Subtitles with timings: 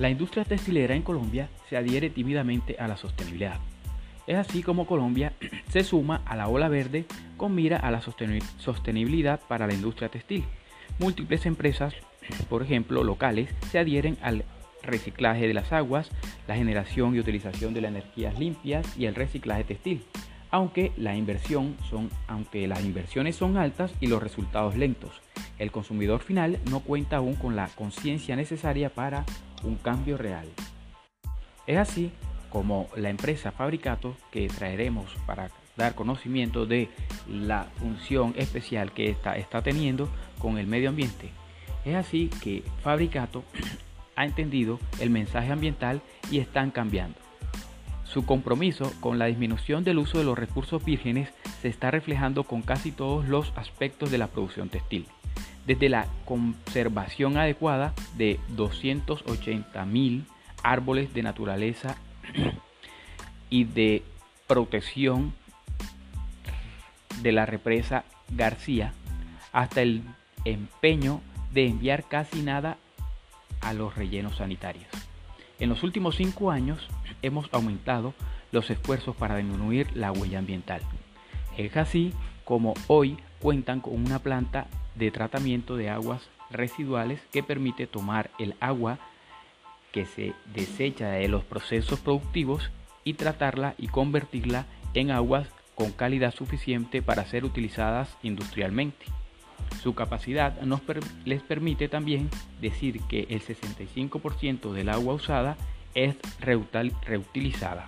[0.00, 3.60] La industria textilera en Colombia se adhiere tímidamente a la sostenibilidad.
[4.26, 5.34] Es así como Colombia
[5.68, 7.04] se suma a la ola verde
[7.36, 10.44] con mira a la sostenibilidad para la industria textil.
[10.98, 11.92] Múltiples empresas,
[12.48, 14.46] por ejemplo locales, se adhieren al
[14.82, 16.10] reciclaje de las aguas,
[16.48, 20.02] la generación y utilización de las energías limpias y el reciclaje textil.
[20.50, 20.92] Aunque,
[22.26, 25.20] aunque las inversiones son altas y los resultados lentos,
[25.60, 29.26] el consumidor final no cuenta aún con la conciencia necesaria para
[29.62, 30.48] un cambio real.
[31.66, 32.10] Es así
[32.48, 36.88] como la empresa Fabricato que traeremos para dar conocimiento de
[37.28, 41.30] la función especial que está, teniendo con el medio ambiente.
[41.84, 43.44] Es así que Fabricato
[44.16, 47.18] ha entendido el mensaje ambiental y están cambiando.
[48.04, 51.28] Su compromiso con la disminución del uso de los recursos vírgenes
[51.60, 55.06] se está reflejando con casi todos los aspectos de la producción textil
[55.70, 60.26] desde la conservación adecuada de 280 mil
[60.64, 61.94] árboles de naturaleza
[63.50, 64.02] y de
[64.48, 65.32] protección
[67.22, 68.94] de la represa García
[69.52, 70.02] hasta el
[70.44, 71.20] empeño
[71.54, 72.76] de enviar casi nada
[73.60, 74.88] a los rellenos sanitarios.
[75.60, 76.88] En los últimos cinco años
[77.22, 78.12] hemos aumentado
[78.50, 80.80] los esfuerzos para disminuir la huella ambiental.
[81.56, 82.12] Es así
[82.44, 88.54] como hoy cuentan con una planta de tratamiento de aguas residuales que permite tomar el
[88.60, 88.98] agua
[89.92, 92.70] que se desecha de los procesos productivos
[93.04, 99.06] y tratarla y convertirla en aguas con calidad suficiente para ser utilizadas industrialmente.
[99.82, 100.80] Su capacidad nos
[101.24, 102.28] les permite también
[102.60, 105.56] decir que el 65% del agua usada
[105.94, 107.86] es reutilizada.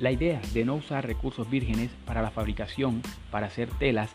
[0.00, 4.10] La idea de no usar recursos vírgenes para la fabricación, para hacer telas,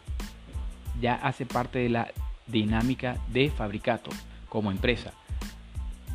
[1.01, 2.11] ya hace parte de la
[2.47, 4.11] dinámica de Fabricato
[4.47, 5.13] como empresa.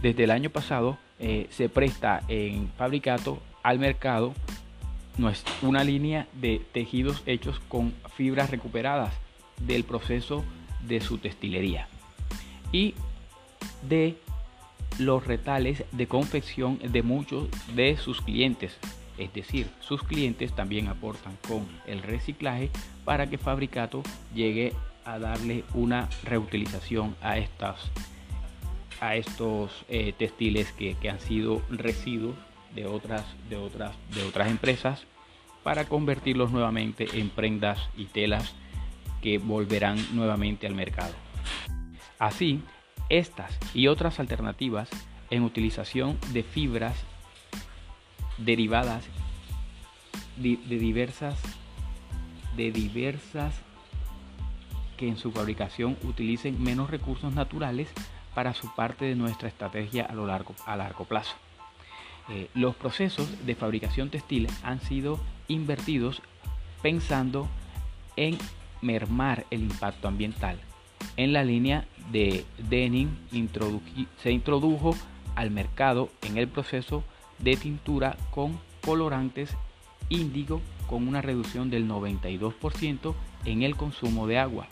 [0.00, 4.32] Desde el año pasado eh, se presta en Fabricato al mercado
[5.62, 9.12] una línea de tejidos hechos con fibras recuperadas
[9.60, 10.44] del proceso
[10.86, 11.88] de su textilería
[12.70, 12.94] y
[13.82, 14.16] de
[14.98, 18.78] los retales de confección de muchos de sus clientes
[19.18, 22.70] es decir, sus clientes también aportan con el reciclaje
[23.04, 24.02] para que Fabricato
[24.34, 24.72] llegue
[25.04, 27.90] a darle una reutilización a, estas,
[29.00, 32.36] a estos eh, textiles que, han sido residuos
[32.74, 35.04] de otras, de, otras, de otras empresas
[35.62, 38.54] para convertirlos nuevamente en prendas y telas
[39.22, 41.14] que volverán nuevamente al mercado.
[42.18, 42.60] Así,
[43.08, 44.88] estas y otras alternativas
[45.30, 46.96] en utilización de fibras
[48.38, 49.04] derivadas
[50.36, 51.38] de, diversas
[52.56, 53.54] de diversas
[54.96, 57.88] que en su fabricación utilicen menos recursos naturales
[58.34, 61.34] para su parte de nuestra estrategia a, lo largo, a largo plazo.
[62.28, 66.20] Eh, los procesos de fabricación textil han sido invertidos
[66.82, 67.48] pensando
[68.16, 68.36] en
[68.82, 70.58] mermar el impacto ambiental.
[71.16, 73.10] En la línea de denim
[74.22, 74.94] se introdujo
[75.34, 77.04] al mercado en el proceso
[77.38, 79.56] de tintura con colorantes
[80.08, 84.66] índigo con una reducción del 92% en el consumo de agua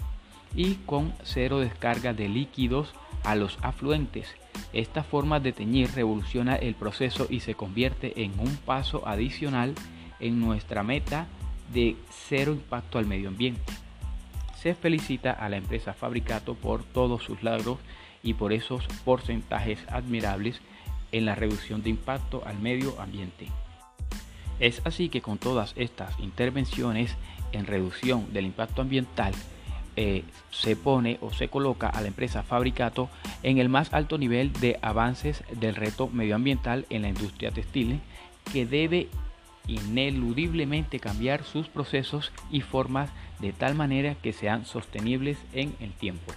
[0.55, 2.95] y con cero descarga de líquidos
[3.25, 4.35] a los afluentes.
[4.73, 9.75] Esta forma de teñir revoluciona el proceso y se convierte en un paso adicional
[10.19, 11.27] en nuestra meta
[11.73, 13.73] de cero impacto al medio ambiente.
[14.63, 17.79] Se felicita a la empresa Fabricato por todos sus logros
[18.23, 20.61] y por esos porcentajes admirables
[21.13, 23.49] en la reducción de impacto al medio ambiente.
[24.59, 27.15] Es así que con todas estas intervenciones
[27.53, 29.35] en reducción del impacto ambiental,
[29.99, 33.09] eh, se pone o se coloca a la empresa Fabricato
[33.43, 38.01] en el más alto nivel de avances del reto medioambiental en la industria textil,
[38.53, 39.09] que debe
[39.67, 43.11] ineludiblemente cambiar sus procesos y formas
[43.41, 46.33] de tal manera que sean sostenibles en el tiempo.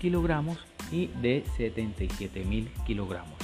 [0.00, 0.56] kilogramos
[0.90, 3.36] y de 77.000 kilogramos.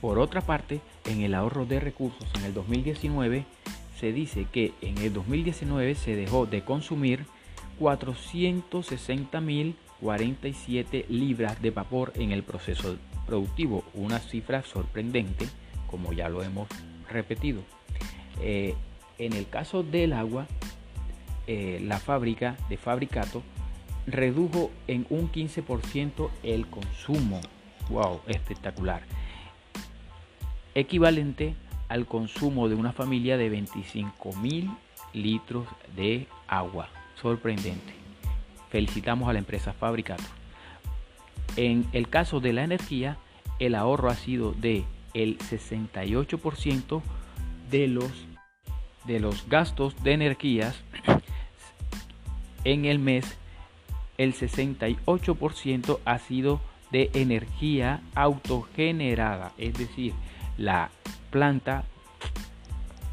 [0.00, 3.44] Por otra parte, en el ahorro de recursos en el 2019
[4.00, 7.26] se dice que en el 2019 se dejó de consumir
[10.02, 12.96] 460.047 libras de vapor en el proceso
[13.26, 15.46] productivo, una cifra sorprendente,
[15.86, 16.68] como ya lo hemos
[17.10, 17.62] repetido.
[18.40, 18.74] Eh,
[19.18, 20.46] en el caso del agua,
[21.46, 23.42] eh, la fábrica de Fabricato
[24.06, 27.40] redujo en un 15% el consumo.
[27.90, 28.20] ¡Wow!
[28.26, 29.02] Espectacular.
[30.74, 31.54] Equivalente
[31.88, 34.70] al consumo de una familia de 25 mil
[35.12, 36.88] litros de agua.
[37.20, 38.03] Sorprendente.
[38.74, 40.24] Felicitamos a la empresa Fabricato.
[41.54, 43.18] En el caso de la energía,
[43.60, 44.84] el ahorro ha sido de
[45.14, 47.00] el 68%
[47.70, 48.10] de los,
[49.04, 50.82] de los gastos de energías
[52.64, 53.38] en el mes.
[54.18, 56.60] El 68% ha sido
[56.90, 60.14] de energía autogenerada, es decir,
[60.58, 60.90] la
[61.30, 61.84] planta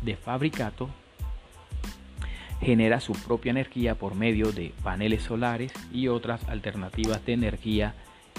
[0.02, 0.90] de fabricato
[2.62, 7.96] genera su propia energía por medio de paneles solares y otras alternativas de energía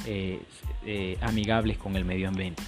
[0.06, 0.40] eh,
[0.86, 2.62] eh, amigables con el medio ambiente.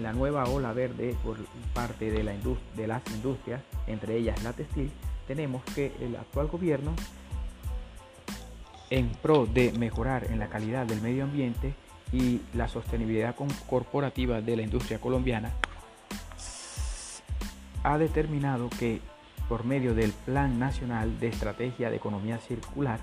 [0.00, 1.36] la nueva ola verde por
[1.74, 2.34] parte de, la
[2.74, 4.90] de las industrias, entre ellas la textil,
[5.26, 6.94] tenemos que el actual gobierno,
[8.90, 11.74] en pro de mejorar en la calidad del medio ambiente
[12.12, 13.34] y la sostenibilidad
[13.68, 15.52] corporativa de la industria colombiana,
[17.82, 19.00] ha determinado que
[19.48, 22.98] por medio del Plan Nacional de Estrategia de Economía Circular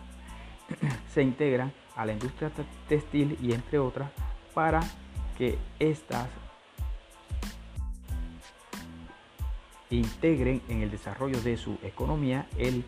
[1.13, 2.51] se integra a la industria
[2.87, 4.09] textil y entre otras
[4.53, 4.81] para
[5.37, 6.27] que estas
[9.89, 12.83] integren en el desarrollo de su economía el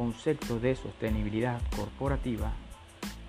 [0.00, 2.50] concepto de sostenibilidad corporativa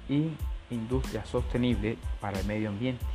[0.08, 0.30] y
[0.70, 3.06] industria sostenible para el medio ambiente.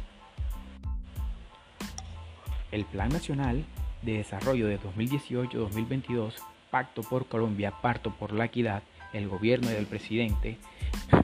[2.71, 3.65] El Plan Nacional
[4.03, 6.35] de Desarrollo de 2018-2022,
[6.71, 8.83] Pacto por Colombia, Parto por la Equidad,
[9.15, 10.59] el gobierno del presidente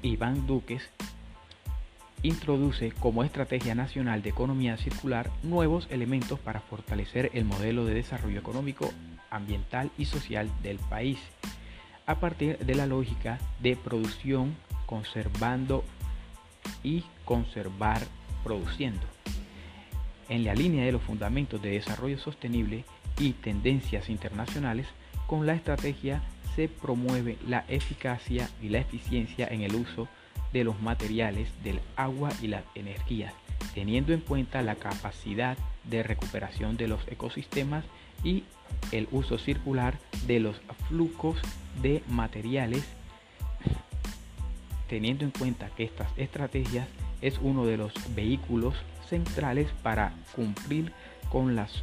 [0.00, 0.88] Iván Duques
[2.22, 8.38] introduce como estrategia nacional de economía circular nuevos elementos para fortalecer el modelo de desarrollo
[8.38, 8.90] económico,
[9.28, 11.18] ambiental y social del país,
[12.06, 14.56] a partir de la lógica de producción
[14.86, 15.84] conservando
[16.82, 18.02] y conservar
[18.44, 19.06] produciendo.
[20.28, 22.84] En la línea de los fundamentos de desarrollo sostenible
[23.18, 24.86] y tendencias internacionales,
[25.26, 26.22] con la estrategia
[26.54, 30.08] se promueve la eficacia y la eficiencia en el uso
[30.52, 33.32] de los materiales, del agua y las energías,
[33.74, 37.84] teniendo en cuenta la capacidad de recuperación de los ecosistemas
[38.22, 38.44] y
[38.90, 41.38] el uso circular de los flujos
[41.80, 42.84] de materiales,
[44.88, 46.88] teniendo en cuenta que estas estrategias
[47.22, 48.74] es uno de los vehículos
[49.08, 50.92] centrales para cumplir
[51.30, 51.82] con las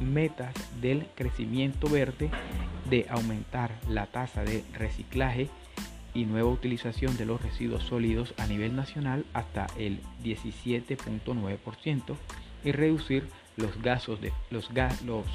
[0.00, 2.30] metas del crecimiento verde,
[2.88, 5.48] de aumentar la tasa de reciclaje
[6.14, 12.16] y nueva utilización de los residuos sólidos a nivel nacional hasta el 17.9%
[12.64, 14.70] y reducir los, gases de, los,
[15.04, 15.26] los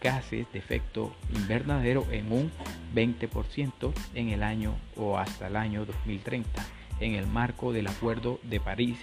[0.00, 2.52] gases de efecto invernadero en un
[2.94, 6.64] 20% en el año o hasta el año 2030
[7.00, 8.98] en el marco del Acuerdo de París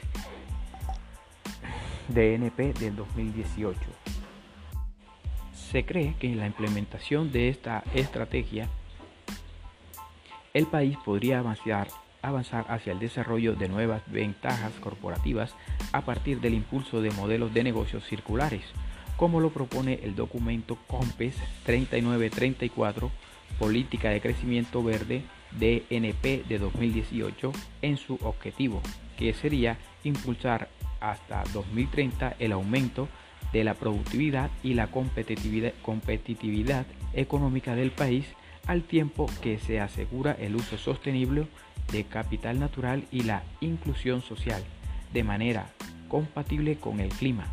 [2.07, 3.79] DNP del 2018.
[5.53, 8.67] Se cree que en la implementación de esta estrategia
[10.53, 11.87] el país podría avanzar,
[12.21, 15.55] avanzar hacia el desarrollo de nuevas ventajas corporativas
[15.93, 18.63] a partir del impulso de modelos de negocios circulares,
[19.21, 21.35] como lo propone el documento COMPES
[21.67, 23.11] 3934,
[23.59, 27.51] Política de Crecimiento Verde DNP de 2018,
[27.83, 28.81] en su objetivo,
[29.19, 33.09] que sería impulsar hasta 2030 el aumento
[33.53, 38.25] de la productividad y la competitividad, competitividad económica del país
[38.65, 41.45] al tiempo que se asegura el uso sostenible
[41.91, 44.63] de capital natural y la inclusión social
[45.13, 45.67] de manera
[46.07, 47.45] compatible con el clima.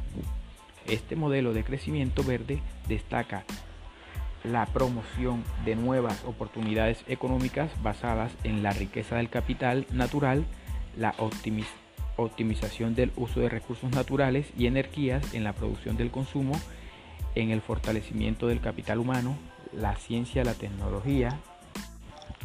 [0.88, 3.44] Este modelo de crecimiento verde destaca
[4.42, 10.46] la promoción de nuevas oportunidades económicas basadas en la riqueza del capital natural,
[10.96, 11.14] la
[12.16, 16.58] optimización del uso de recursos naturales y energías en la producción del consumo,
[17.34, 19.36] en el fortalecimiento del capital humano,
[19.72, 21.38] la ciencia, la tecnología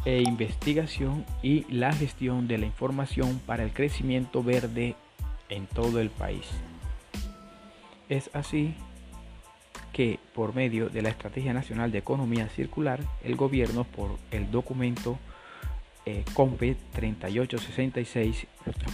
[0.04, 4.96] e investigación y la gestión de la información para el crecimiento verde
[5.48, 6.46] en todo el país.
[8.08, 8.74] Es así
[9.92, 15.18] que por medio de la Estrategia Nacional de Economía Circular, el gobierno por el documento
[16.06, 18.46] eh, COMPE 3866,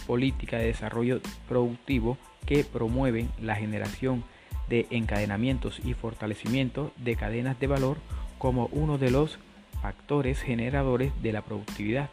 [0.07, 4.25] Política de Desarrollo Productivo, que promueven la generación
[4.69, 7.97] de encadenamientos y fortalecimiento de cadenas de valor
[8.39, 9.39] como uno de los
[9.83, 12.11] factores generadores de la productividad.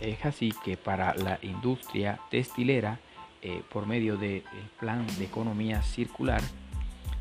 [0.00, 3.00] Es así que para la industria textilera,
[3.42, 4.42] eh, por medio del
[4.78, 6.42] plan de economía circular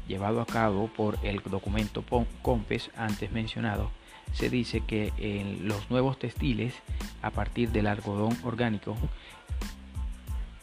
[0.07, 2.03] llevado a cabo por el documento
[2.41, 3.91] COMPES antes mencionado,
[4.33, 6.73] se dice que en los nuevos textiles
[7.21, 8.95] a partir del algodón orgánico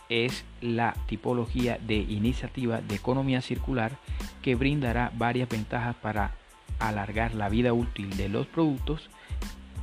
[0.08, 3.92] es la tipología de iniciativa de economía circular
[4.42, 6.34] que brindará varias ventajas para
[6.78, 9.08] alargar la vida útil de los productos,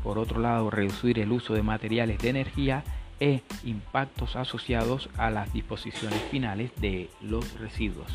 [0.04, 2.84] por otro lado reducir el uso de materiales de energía
[3.22, 8.12] e impactos asociados a las disposiciones finales de los residuos.